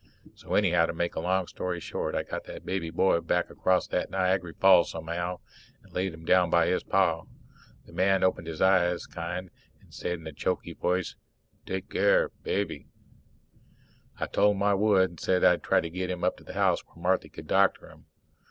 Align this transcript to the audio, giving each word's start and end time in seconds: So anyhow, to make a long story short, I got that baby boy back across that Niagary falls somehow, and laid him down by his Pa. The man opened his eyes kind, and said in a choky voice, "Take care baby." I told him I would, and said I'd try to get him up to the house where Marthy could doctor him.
So 0.33 0.55
anyhow, 0.55 0.87
to 0.87 0.93
make 0.95 1.13
a 1.13 1.19
long 1.19 1.45
story 1.45 1.79
short, 1.79 2.15
I 2.15 2.23
got 2.23 2.45
that 2.45 2.65
baby 2.65 2.89
boy 2.89 3.21
back 3.21 3.51
across 3.51 3.85
that 3.89 4.09
Niagary 4.09 4.53
falls 4.55 4.89
somehow, 4.89 5.41
and 5.83 5.93
laid 5.93 6.11
him 6.11 6.25
down 6.25 6.49
by 6.49 6.65
his 6.65 6.81
Pa. 6.81 7.21
The 7.85 7.93
man 7.93 8.23
opened 8.23 8.47
his 8.47 8.63
eyes 8.63 9.05
kind, 9.05 9.51
and 9.79 9.93
said 9.93 10.17
in 10.17 10.25
a 10.25 10.33
choky 10.33 10.73
voice, 10.73 11.17
"Take 11.67 11.91
care 11.91 12.29
baby." 12.41 12.87
I 14.19 14.25
told 14.25 14.55
him 14.55 14.63
I 14.63 14.73
would, 14.73 15.09
and 15.11 15.19
said 15.19 15.43
I'd 15.43 15.61
try 15.61 15.81
to 15.81 15.89
get 15.91 16.09
him 16.09 16.23
up 16.23 16.35
to 16.37 16.43
the 16.43 16.53
house 16.53 16.83
where 16.83 16.99
Marthy 17.03 17.29
could 17.29 17.45
doctor 17.45 17.87
him. 17.87 18.05